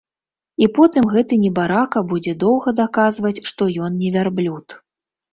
І 0.65 0.67
потым 0.77 1.03
гэты 1.15 1.37
небарака 1.41 2.01
будзе 2.13 2.33
доўга 2.43 2.73
даказваць, 2.79 3.33
што 3.49 3.67
ён 3.89 3.99
не 3.99 4.09
вярблюд. 4.15 4.65